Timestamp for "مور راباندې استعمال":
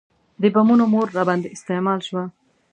0.93-1.99